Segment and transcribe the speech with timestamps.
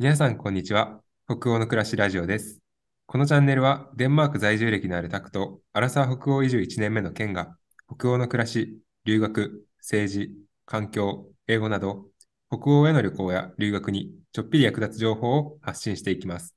[0.00, 1.02] 皆さん、こんにちは。
[1.26, 2.62] 北欧の暮らしラジオです。
[3.04, 7.54] このチャンネルは、デンマーク在住歴のあるタクと、アラサー北欧移住1年目のケンが、
[7.94, 10.30] 北欧の暮らし、留学、政治、
[10.64, 12.06] 環境、英語など、
[12.48, 16.56] 北欧への旅行や留学にちょっぴり役立つ情報を発信していきます。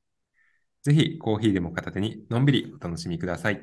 [0.81, 3.55] ぜひ、コーヒーでも片手にのんびりお楽しみください。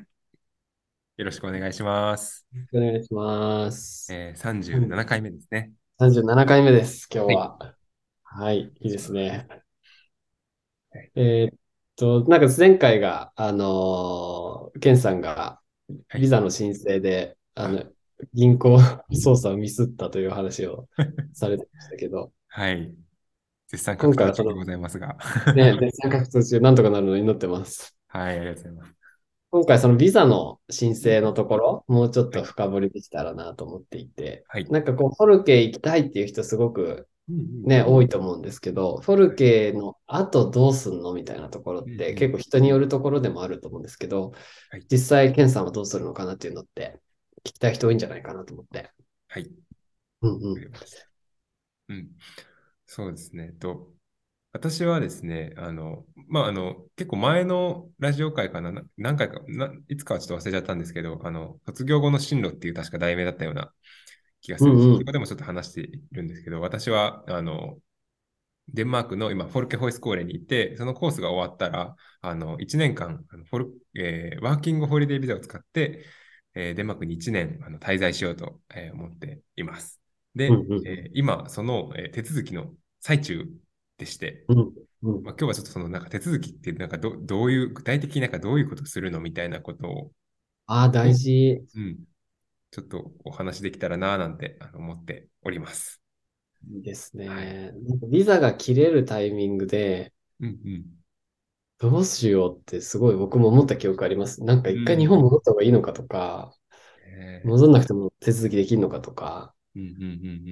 [1.17, 2.45] よろしくお願いします。
[2.71, 4.13] お願いします。
[4.13, 5.71] えー、37回目ですね。
[5.99, 7.75] 37回目です、今日は。
[8.21, 9.47] はい、いいですね。
[11.15, 11.57] えーっ
[11.95, 15.61] と、なんか前回が、あのーケンさんが
[16.09, 17.83] はいビザの申請で、あの、
[18.33, 18.79] 銀行
[19.13, 20.87] 操作をミスったという話を
[21.33, 22.93] されてましたけど、はい。
[23.67, 25.17] 絶賛確今回はその認中でございますが。
[25.55, 27.95] ね、で、参加途中なんとかなるのを祈ってます。
[28.07, 28.95] はい、ありがとうございます。
[29.51, 34.65] 今回そのビザの申請のところ、もうちょっと深掘りできたらなと思っていて、はい。
[34.65, 44.33] なんかこう、フォルケ行きたいっていう人すごくね、多いと思うんですけど、フォルケの後どうすんのみたいなところって結構人によるところでもあると思うんですけど
[44.69, 46.99] はい、実際、ケンさんはどうするのかなっていうのって
[47.43, 48.91] 聞きたい人多いんじゃないかなと思って。
[49.27, 49.49] はい。
[50.21, 50.71] うんうん。
[51.89, 52.09] うん。
[52.85, 53.53] そうですね。
[53.53, 53.93] と、
[54.53, 63.71] 私はですね、あの、まあ、あの、結構前のラジオ会かな、な何回か、ないつかはちょっと忘れちゃったんですけど、あの、卒業後の進路っていう確か題名だったような
[64.41, 64.77] 気がする。
[64.87, 64.99] うんうん。
[64.99, 67.79] そこでもちょっと話しているんですけど、私は、あの、
[68.69, 76.05] デンマークの今、フォルケホイスコーレに行って、そのコースが終わったら、あの、1年間、あのフォルえーワーキングホリデービザを使って、
[76.55, 80.01] えーデンマークに1年あの滞在しようと、えー思っています。
[80.35, 80.87] で、うんうん。
[80.87, 83.45] えー今、その、えー手続きの最中
[83.97, 85.23] でして、うんうん。
[85.23, 90.11] まあ、今日はちょっとそのなんか手続きってなんかどどういう、具体的になんかどういうことするのみたいなことを、
[90.65, 91.63] ああ、大事。
[91.75, 91.99] うん、
[92.71, 96.01] ちょっとお話できたらなぁなんて思っております。
[96.73, 97.27] いいですね。
[97.27, 100.85] はいなんかビザが切れるタイミングで、うんうん。
[101.79, 104.43] どうしようってすごい僕も思った記憶あります。
[104.43, 106.55] なんか一回日本戻った方がいいのかとか、
[107.05, 110.03] えー戻んなくても手続きできるのかとか、うんうんうんう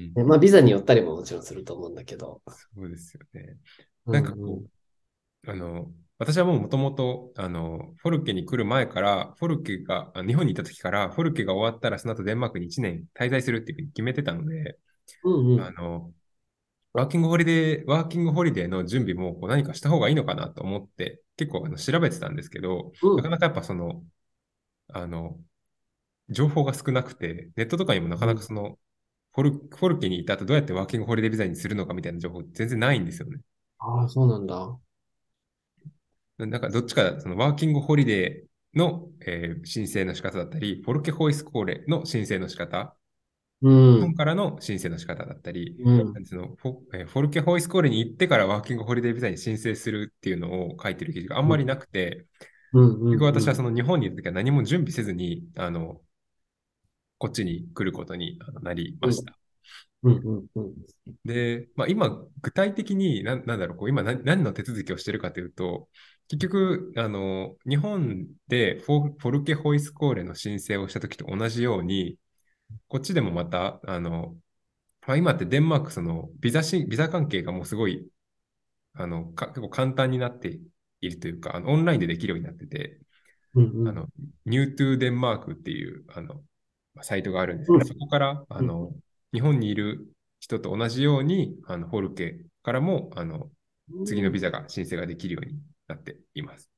[0.10, 0.14] ん。
[0.14, 2.42] でまあビザによったりももちろんすると思うんだけど。
[2.46, 3.58] そうですよね。
[4.06, 4.64] なんかこ
[5.46, 14.78] う、あの、私はもうもともと、あの、フォルケに来る前から、フォルケが、あ日本にいた時から、フォルケが終わったら、その後デンマークに1年滞在するっていうふうに決めてたので、
[15.24, 16.14] うんうんあの、
[16.94, 24.04] ワーキングホリデー、ワーキングホリデーの準備もこう何かした方がいいのかなと思って、結構あの調べてたんですけど、うんなかなかやっぱその、
[24.90, 25.40] あの、
[26.30, 28.80] 情報が少なくて、ネットとかにもなかなかその、
[29.34, 33.40] フォルフォルケにいた後どうやってワーキングホリデービザにするのかみたいな情報全然ないんですよね。
[33.80, 34.80] ああ、そうなんだ。
[36.48, 42.96] なんかどっちか、そのワーキングホリデーの、えー申請の仕方だったり、フォルケホイスコーレの申請の仕方、
[43.62, 44.16] う日本ん。
[44.16, 46.20] からの申請の仕方だったり、うん。
[46.26, 52.28] そのフォえーフォルケホイスコーレに行ってからワーキングホリデービザに申請するっていうのを書いてる記事があんまりなくて、
[52.74, 53.02] うん。
[53.02, 53.12] うん。
[53.12, 56.02] 結局私はその日本にいるときは何も準備せずに、あの、
[57.20, 59.38] こっちに来ることになりました。
[60.04, 60.14] うん。
[60.14, 60.48] うん。
[60.56, 60.76] うん。
[61.26, 62.10] で、まあ、今、
[62.42, 65.90] 具体的にな、なんだろう、こう今何、何の手続きをしてるかというと、
[66.30, 72.18] 結局、あの、日本でフォフォルケホイスコーレの申請をしたときと同じように、
[72.88, 74.38] こっちでもまた、あの、
[75.08, 78.08] まあ、今ってデンマーク、その、ビザし、ビザ関係がもうすごい、
[78.94, 80.60] あの、か結構簡単になって
[81.02, 83.00] いるというか、あのオンラインでできるようになってて、
[83.56, 83.88] うん。
[83.88, 84.08] あの、
[84.46, 86.36] New to Denmark っていう、あの、
[86.94, 88.94] まあサイトがあるんですけど、うんそこから、あの、
[89.34, 93.50] 日本にいる人と同じように、あの、フォルケからも、あの、
[94.06, 96.72] 次のビザが申請ができるようになっています。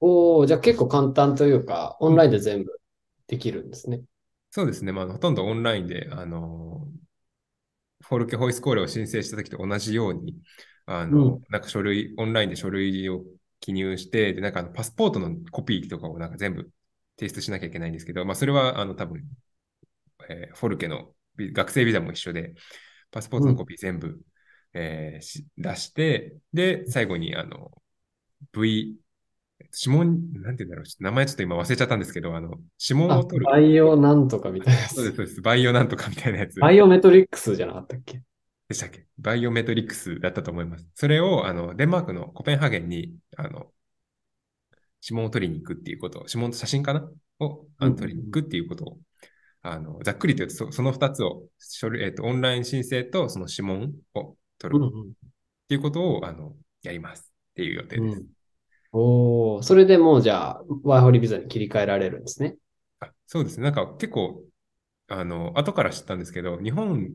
[0.00, 2.80] おお、じゃあ結構簡単というか、オンラインで全部
[3.26, 4.02] できるんですね。
[4.50, 4.92] そうですね。
[4.92, 6.86] まあ、ほとんどオンラインで、あの、
[8.02, 10.36] フォルケホイスコーレを申請した時と同じように、
[10.86, 13.24] あの、うんなんか書類、オンラインで書類を
[13.60, 16.70] 記入して、で、なんかあのパスポートのコピーとかをなんか全部
[17.18, 19.24] 提出しなきゃいけないんですけど、まあ、それは、あの、多分、
[20.28, 22.54] えーフォルケのビ学生ビザも一緒で、
[23.10, 24.20] パスポートのコピー全部、
[24.74, 27.72] えーし出して、で、最後に、あの、
[28.52, 28.96] V、
[29.84, 33.44] 指紋、なんて言うんだろう、名前ちょっと今忘れちゃったんですけど、あの、指紋あ、を取る。
[33.44, 35.16] バイオなんとかみたいなやそうです、つ。
[35.16, 35.42] そうです。
[35.42, 38.22] バイオなんとかみたいなやつ biometrics じゃなかったっけ？
[38.68, 39.06] でしたっけ？
[39.18, 40.86] biometrics だったと思います。
[40.94, 43.72] それを、あの、デンマークのコペンハーゲンに、あの、
[45.02, 47.08] 指紋を取りに行くっていうことを、指紋と写真かな？
[47.40, 48.98] を取りに行くっていうことを、
[49.62, 55.12] あの、ざっくりと言うと、そその二つを、書類、えっと、オンライン申請とその指紋を取るっうんうん。
[55.68, 58.14] ていうことを、あの、やりますっていう予定です。
[58.14, 58.26] うん。
[58.92, 62.56] おお、それでもうじゃあ、ワーホリビザに切り替えられるんですね？
[63.00, 63.64] あそうですね。
[63.64, 64.44] なんか結構、
[65.08, 67.14] あの、後から知ったんですけど、日本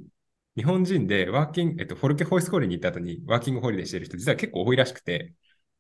[0.58, 5.36] 日本人でワーキング、えっと、フォルケホイスコーレに行った後にワーキングホリデーしてる人、実は結構多いらしくて、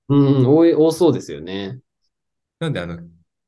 [0.09, 1.79] うん、うん、多い、多そうですよね。
[2.59, 2.99] なんで、あの、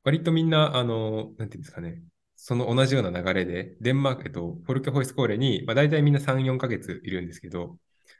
[0.03, 2.03] 割とみんな、あの、なんていうんですかね、
[2.35, 7.77] その同じような流れで、デンマーク、えっと、フォルケホイスコーレに、まあ、大体みんな3、4ヶ月いるんですけど、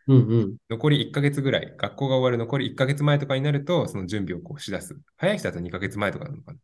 [0.08, 0.58] うん、うん。
[0.70, 5.00] 残り1ヶ月ぐらい、学校が終わる残り1ヶ月前とかになると、その準備をこうしだす。
[5.18, 6.60] 早い人だと2ヶ月前とかなのかな。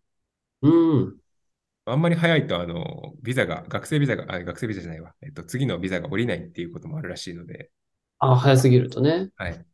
[0.63, 1.17] うん。
[1.85, 5.15] あんまり早いと、あの、ビザが、学生ビザが、あ、学生ビザじゃないわ。
[5.21, 7.71] えっと、次のビザが降りないっていうこともあるらしいので、
[8.19, 9.31] あ、早すぎるとね。
[9.35, 9.65] はい。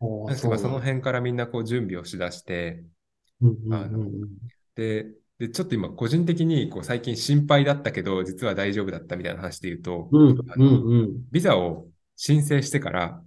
[0.00, 2.84] おそのう辺からみんなこう準備をしだして。
[4.74, 5.06] で、
[5.38, 11.30] で、ちょっと今個人的にこう最近心配だったけど、実は大丈夫だったみたいな話で言うと、うん、あのうん、うん。
[11.30, 13.22] ビザを申請してから、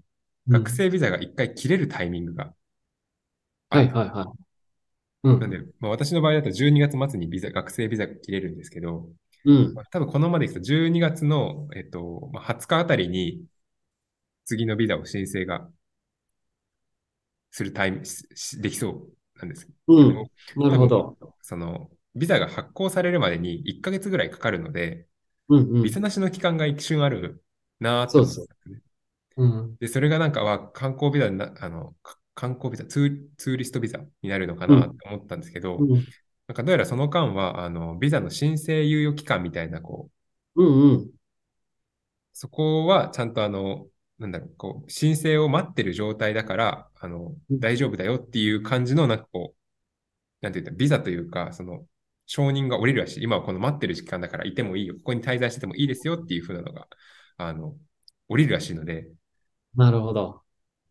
[0.48, 2.54] 学生ビザが一回切れるタイミングが
[3.70, 4.26] はい、はい、はい。
[5.24, 9.10] うんなんで、まあ、私の場合だと12月末にビザ、学生ビザが切れるんですけど、
[9.46, 9.74] うん。
[9.74, 13.44] まあ多分このままでいくと12月の、えっと、まあ、20日あたりに
[14.46, 15.70] 次のビザを申請が
[17.52, 19.68] するタイム、ししできそうなんです。
[19.88, 20.14] うん。
[20.16, 21.18] もなるほど。
[21.42, 25.06] その、ビザが発行されるまでに1ヶ月ぐらいかかるので、
[25.50, 25.84] うん、うん。
[25.84, 27.44] ビザなしの期間が一瞬ある
[27.80, 28.30] なーって思っ
[28.64, 28.82] たね。
[29.38, 29.76] うん。
[29.78, 35.90] で、それがなんかは観光ビザにな、あの、か観光ビザ、ツー、ツーリストビザになるのかなって思ったんですけど、うん、
[36.48, 40.10] なんかどうやらその間は、あの、ビザの申請猶予期間みたいな、こ
[40.56, 41.10] う、うん、うん。
[42.34, 43.88] そこはちゃんとあの、
[44.18, 49.58] なんだろう、こう、申請を待ってる状態だから、あの、うん大丈夫だよっていう感じの、なんかこう、
[50.42, 51.86] なんて言ったら、ビザというか、その、
[52.26, 53.24] 承認が下りるらしい。
[53.24, 54.96] 今はこの待ってる時間だからいてもいいよ。
[54.96, 56.88] ここに滞在しててもいいですよっていう風なのが、
[57.40, 57.76] あの、
[58.30, 59.10] 降りるらしいので、
[59.76, 60.44] なるほど。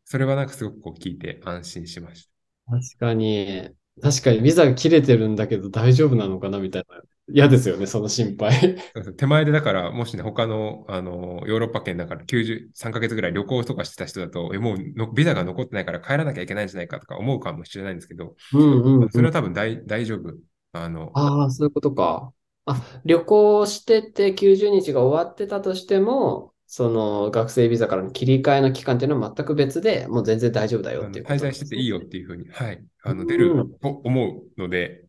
[0.05, 2.33] それはなんかすごくこう聞いて安心しました。
[2.67, 3.71] 確かに、
[4.03, 7.01] 確かにビザが切れてるんだけど大丈夫なのかなみたいな。
[7.31, 8.79] 嫌ですよね、その心配。
[9.17, 19.11] 手前でだから、もしね、他の、あの、ヨーロッパ圏だから93ヶ月ぐらい旅行とかしてた人だと、え、もうのビザが残ってないから帰らなきゃいけないんじゃないかとか思うかもしれないんですけど、うんうん、うん。
[19.11, 20.35] それは多分大大丈夫。
[20.73, 22.33] あの、ああ、そういうことか。
[22.73, 33.27] あ、旅行してて90日が終わってたとしても、その学生ビザからの切り替えの期間っていうのは全く別で、もう全然大丈夫だよっていう滞在してていいよっていうふうに、はい、あのうん。
[33.27, 35.05] 出ると思うので、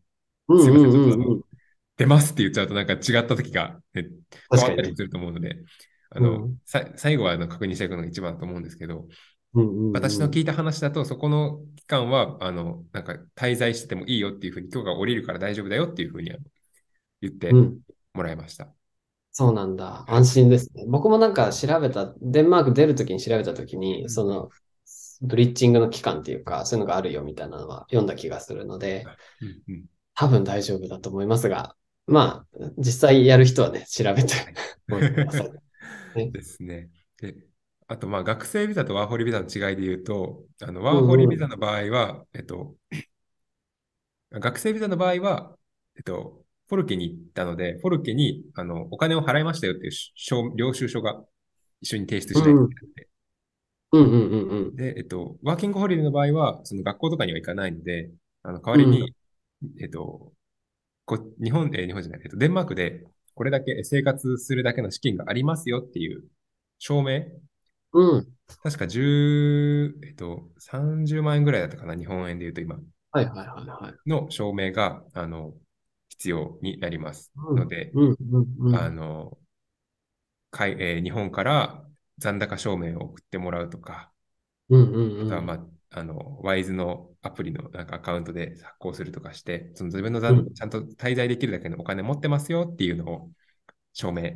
[0.48, 1.46] うんすいません、ちょっと。
[1.98, 4.06] 出ますって言っちゃうとなんか違った時が、ね、
[4.50, 5.56] 変わったりもすると思うので、
[6.08, 6.56] あの、うん。
[6.64, 9.06] さ最後はあの確認していくのが一番だと思うんですけど、
[9.52, 9.92] うんうんうん。
[9.92, 16.32] 私の聞いた話だと、そこの期間は、あの、なんか滞在しててもいいよっていうふうに、許可が下りるから大丈夫だよっていうふうに
[17.20, 17.80] 言ってうん
[18.14, 18.68] もらいました。
[19.32, 20.04] そうなんだ。
[20.08, 20.84] 安心ですね。
[20.88, 24.50] 僕もなんか調べた、デンマーク出るときに調べたときに、その、
[25.22, 29.06] ブリッジングの期間っていうか、そういうのがあるよみたいなのは読んだ気がするので、
[29.40, 31.74] うんうん多分大丈夫だと思いますが、
[32.06, 34.34] まあ、実際やる人はね、調べて
[36.32, 36.90] ですね。
[37.16, 37.36] で、
[37.86, 42.76] あと、まあ、学生ビザとワーホリビザの違いで言うと、あの、ワーホリビザの場合は、えっと、
[44.30, 45.56] 学生ビザの場合は、
[45.96, 46.39] えっと、
[46.70, 51.24] フォルケに行ったので、フォルケに、あの、お金を払いましたよっていう証領収書が
[51.82, 53.10] 一緒に提出しないといけなくて、
[53.92, 54.76] うんうんうんうん。
[54.76, 58.10] で、えっと、ワーキングホリデーの場合は、その学校とかには行かないので、
[58.42, 59.14] あの、代わりに、
[59.80, 60.32] えっと、
[61.06, 66.24] こ日本、えー日本じゃない、えっと、デンマークで、これだけ生活するだけの資金がありますよっていう
[66.78, 67.22] 証明、
[67.92, 68.32] うん。
[68.62, 72.78] 確か10、えっと、30万円ぐらいだったかな、日本円で言うと今
[73.12, 74.00] はいはいはいはい。
[74.06, 75.54] の証明が、あの、
[76.20, 77.32] 必要になります。
[77.34, 77.92] うんので。
[78.74, 79.38] あの、
[80.50, 81.82] かいえー日本から
[82.18, 84.12] 残高証明を送ってもらうとか、
[84.68, 85.26] うんうんうん。
[85.28, 93.30] あとは、まあ、あの、ワイズのアプリのなんかアカウントで発行するとかして、その自分の残、うんちゃんと滞在できるだけのお金持ってますよっていうのを
[93.94, 94.32] 証明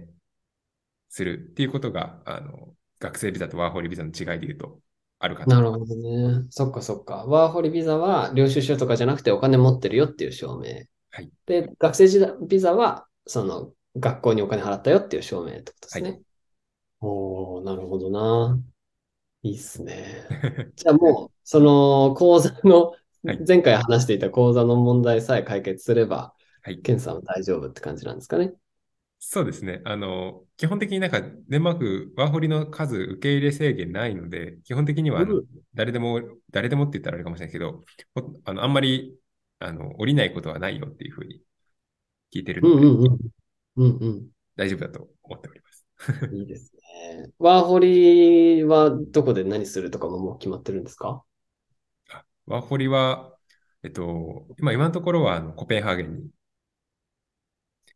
[1.11, 4.81] するっていうことが、あの、学生ビザとワーホリビザの違いで言うと
[5.19, 6.47] あるかとなるほどね。
[6.49, 7.27] そっかそっか。
[7.27, 10.85] ワーホリビザは領収書とかじゃなくてお金持ってるよっていう証明。
[11.15, 11.31] はい。
[11.47, 16.21] で、学生時代ビザは、その、学校にお金払ったよっていう証明ってことですね。
[16.21, 16.25] は
[17.01, 18.61] おー、なるほどな。
[19.43, 20.27] いいっすね。
[20.77, 22.95] じゃあもう、その講座の
[23.27, 26.85] はい、前回話していた講座の問題さえ解決すれば、はい。
[26.85, 28.55] ケンさんは大丈夫って感じなんですかね。
[29.27, 29.81] そうですね。
[29.87, 37.83] あの、基本的になんか、デンマーク、ワーホリの数受け入れ制限ないので、基本的にはあのうん誰でも、誰でもって言ったらあれかもしれないけど、
[38.15, 39.19] ほあのあんまり、
[39.61, 41.41] あの、降りないことはないよっていうふうに
[42.35, 43.19] 聞いてるので、うんうんうん。
[43.77, 44.29] うんうん。
[44.57, 45.87] 大丈夫だと思っております。
[46.35, 47.31] いいですね。
[47.39, 51.25] ワーホリはどこで何するとかももう決まってるんですか？
[52.11, 53.37] あワーホリは、
[53.83, 56.31] えっと、今、今のところはあのコペンハーゲンに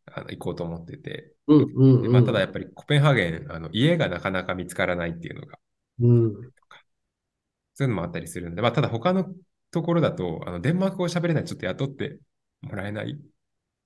[0.07, 2.03] あの行こうと思ってて、うんうんうん。
[2.03, 5.59] でまあ、ただやっぱりコペンハーゲン、あの家がなかなか見つからないっていうのが、
[6.00, 6.53] うん。
[7.75, 9.33] そういうのもあったりするので、まあ、ただ他の
[9.71, 12.19] ところだと、あのデンマーク語喋れないちょっと雇って
[12.63, 13.19] もらえない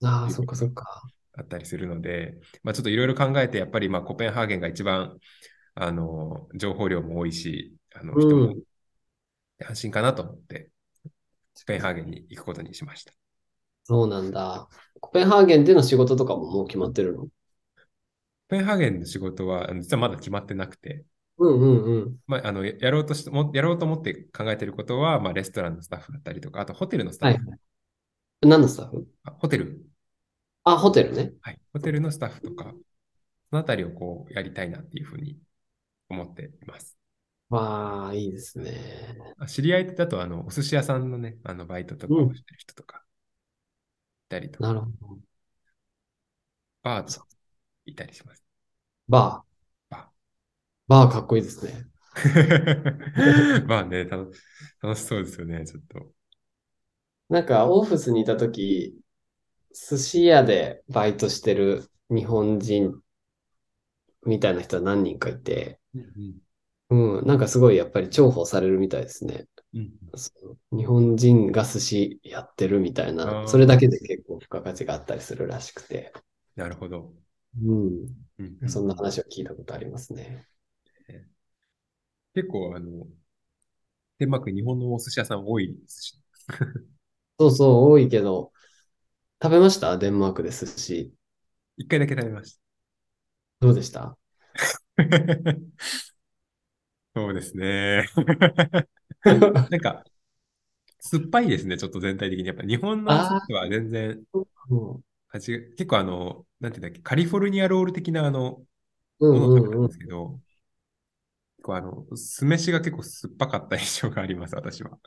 [0.05, 1.03] ああ、そっかそっか。
[1.35, 5.17] あったりするので、まあ、ちょっといろいろ考えて、やっぱりまあコペンハーゲンが一番
[5.75, 8.63] あの情報量も多いし、あの人もうん。
[9.65, 10.71] 安心かなと思って、
[11.05, 13.13] コペンハーゲンに行くことにしました。
[13.85, 14.69] そうなんだ。
[15.01, 17.23] コペンハーゲンでの仕事とかももう決まってるの？
[17.23, 17.29] コ
[18.49, 21.05] ペンハーゲンの仕事は実はまだ決まってなくて、
[21.39, 22.17] うんうんうん。
[22.27, 27.59] まあ、あのややろうとしてもやろうと思って考えていることは、まあ、レストランのスタッフだったりとか、あとホテルのスタッフ、はいはい。
[28.43, 29.07] 何のスタッフ？
[29.25, 29.85] あホテル、
[30.65, 31.33] あ、ホテルね。
[31.41, 32.73] はい、ホテルのスタッフとか、
[33.51, 35.39] そのあたりをこうやりたいなっていうふうに
[36.09, 36.97] 思っています。
[37.49, 39.17] わあ、いいですね。
[39.39, 43.05] あ知り合いだと、あの、お寿司屋さんのね、あの、バイトとかうんをしてる人とか、
[44.27, 45.19] いたりとか、なるほど。
[46.83, 47.27] バーとか
[47.87, 48.43] いたりします。
[49.09, 49.52] バー。
[50.87, 51.89] ババーかっこいいですね。
[52.15, 53.67] ー。
[53.67, 54.33] まあね、楽
[54.83, 56.13] 楽しそうですよね、ちょっと。
[57.29, 58.97] なんか、オフィスにいたとき、
[59.75, 63.03] 寿司屋でバイトしてる日本人
[64.27, 65.79] みたいな人は何人かいて、
[66.91, 69.47] うん、なんかすごいやっぱり重宝されるみたいですね。
[69.75, 69.93] うん
[70.73, 76.13] 日本人が寿司やってるみたいあな、ーそれだけで結構付加価値があったりするらしくて、
[76.57, 77.15] なるほど。
[77.63, 78.09] うん、
[78.39, 80.47] うんそんな話を聞いたことありますね。
[82.35, 83.07] 結構、あの、
[84.19, 86.19] デンマーク日本のお寿司屋さん多いですし。
[87.39, 88.53] そうそう、多いけど、
[89.43, 89.99] 食べました？
[89.99, 91.15] デンマークで寿司。
[91.77, 92.61] 一回だけ食べまし
[93.61, 94.19] どうでした？
[94.97, 95.03] た。
[97.15, 98.07] そうですね。
[99.69, 100.05] なんか、
[101.01, 102.47] 酸っぱいですね、ちょっと全体的に。
[102.49, 104.25] やっぱ日本のお寿司は全然
[105.77, 108.65] 結構あの、なんていうんだっけ、カリフォルニアロール的なあの、
[109.21, 110.52] うんものを食べたうんんですけど、結
[111.63, 114.99] 構あの、酢飯が結構酸っぱかった印象があります、私は。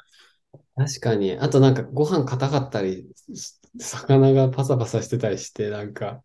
[0.75, 1.33] 確かに。
[1.39, 6.23] あとなんかご飯硬かったり、し魚がパサパサしてたりして、なんか、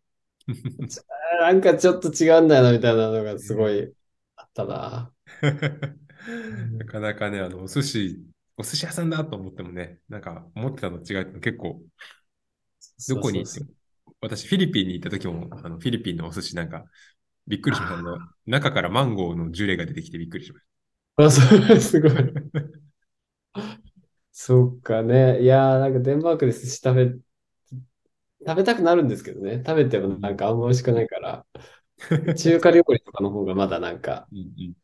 [1.40, 3.92] なんかちょっと違うんだよなみたいなのがすごい
[4.37, 5.12] あったな。
[6.78, 11.82] なかなかね、あの、お寿司、お寿司屋さんだと思ってもね、なんか思ってたのと違うって結構、
[13.08, 13.66] どこに行ってそうも、
[14.20, 16.84] 私、フィリピンに行った時も、あのフィリピンのお寿司なんか、
[17.50, 17.99] びっくりしました。
[18.47, 20.64] 中からマンゴーのジュレが出てきてびっくりしまし
[21.19, 22.12] そうあ、そう、すごい。
[22.12, 23.61] た。
[24.33, 25.42] そっかね。
[25.42, 27.21] いやー、なんかデンマークで寿司食べ、
[28.47, 29.62] 食べたくなるんですけどね。
[29.66, 31.47] 食べてもなんかあんま美味しくないから、
[32.37, 34.75] 中華料理とかの方がまだなんか、 うんうん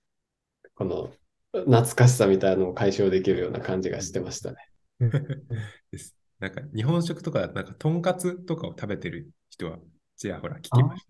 [0.77, 1.13] この
[1.53, 4.57] 懐かしさみたいなのを解消できるような感じがしてましたね。
[5.91, 6.17] です。
[6.39, 9.79] なんか日本食とか、なんかとんかつとかを食べてる人は
[10.17, 11.07] ちらほら聞きまし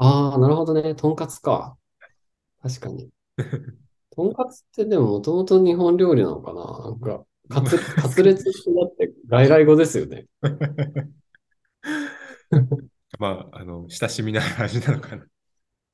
[0.00, 0.94] ああ、なるほどね。
[0.94, 1.76] とんかつか。
[2.62, 3.10] 確かに。
[4.10, 10.26] とんかつってでももともと日本料理なのかななんか、カツ、カツレツってだって外来語ですよね。
[12.50, 12.60] た。
[13.18, 15.26] まあ、あの、親しみのある味なのかな。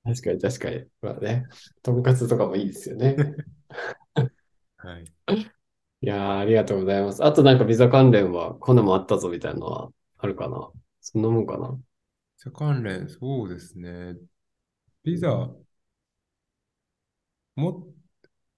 [0.05, 0.87] 確かに確かに。
[1.03, 1.47] まあね。
[1.83, 3.17] とんかつとかもいいですよね。
[4.79, 5.05] はい。
[6.03, 7.25] いやー、ありがとうございます。
[7.25, 10.71] あとなんかビザ関連は、こんなもんあったぞみたいなのはあるかな
[11.01, 11.79] そんなもんかな
[12.39, 14.17] 社関連、そうですね。
[15.05, 15.51] ビザ、
[17.57, 17.87] も、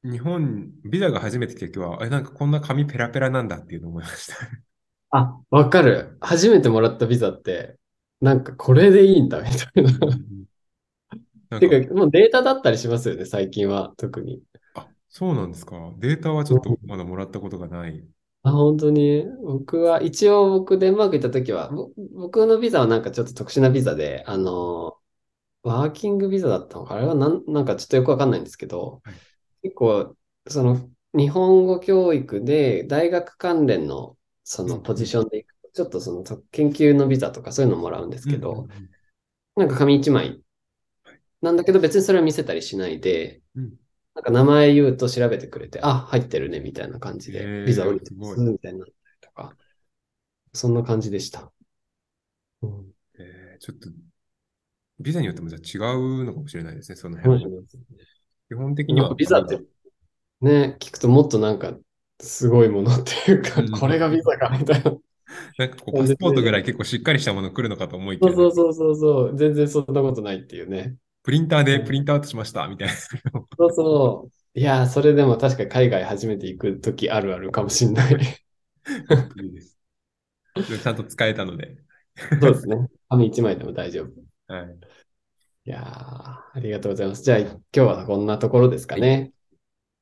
[0.05, 4.37] 日本、ビザが初めて来た時は、え、なんかこんな紙ペラペラなんだっていうのを思いました。
[5.11, 6.17] あ、わかる。
[6.21, 7.79] 初めてもらったビザって、
[8.21, 9.93] なんかこれでいいんだみたいな。
[11.51, 14.43] なんてか、か、もうデータだったりしますよね、最近は、特に。
[14.75, 15.95] あ、そうなんですか。
[15.99, 18.07] データはちょっとまだもらったことがない。
[18.43, 19.25] あ、本当に。
[19.43, 24.97] 僕は、一応僕、デンマーク行った時は、ぼ僕のビザはなんかちょっと特殊なビザで、あの、
[25.63, 29.15] ワーキングビザだったのか、あれはなん、なんかちょっとよくわかんないんですけどはい、
[29.63, 30.17] 結構、
[30.49, 38.91] その、日本語教育で大学関連のそのポジションで行くと、ちょっとそのと研究のビザとかそういうのもらうんですけどうんうん、
[39.57, 40.43] なんか紙一枚。
[41.41, 43.75] なんだけど別にそれは見せたりしないで、うん
[44.19, 49.57] なんか名前言うと調べてくれて、あ、入ってるねみたいな感じへで、ービザ降りてますみたいになったりとか、
[50.53, 51.53] そんな感じでした。
[52.63, 53.91] うんえーちょっと、
[54.99, 57.63] ビザによってもじゃあ違うのかもしれないですね、その面辺は。
[58.49, 59.61] 基本的にはかビザって、
[60.41, 61.77] ね、聞くともっとなんか
[62.21, 64.97] すごいものっていうかうん、これがビザかみたいな。
[65.59, 70.97] なんかこうパスポートぐらい結構しっかりしたもの来るのかと思いきや、そうそうそうそうそう、全然そんなことないっていうね。
[71.29, 72.95] プリンターでプリントアウトしましたみたいな。
[73.59, 74.59] そうそう。
[74.59, 78.17] いやー、それでも確かに海外初めて行くときあるあるかもしんない。
[78.19, 81.77] ちゃんと使えたので。
[82.41, 82.89] そうですね。
[83.11, 84.55] 紙一枚でも大丈夫。
[84.55, 84.79] はい。
[85.67, 87.23] いやー、ありがとうございます。
[87.23, 89.03] じゃあ、今日はこんなところですかはい。
[89.03, 89.33] ね。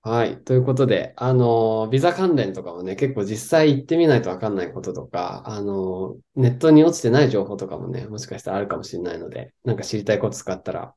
[0.02, 0.45] はい。
[0.45, 10.95] ということで、あのー、ビザ関連とかもね、結構実際行ってみないとわかんないこととか、あのー、ネットに落ちてない情報とかもね、もしかしたらあるかもしれないので、なんか知りたいこと使ったら、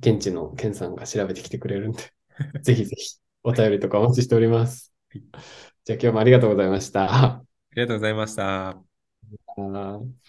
[0.00, 2.02] 現地のケンさんが調べてきてくれるんで、
[2.62, 4.92] ぜひぜひお便りとかお待ちしております。
[5.84, 7.34] じゃあ今日もありがとうございました。
[7.34, 7.42] あ
[7.76, 8.82] りがとうございました。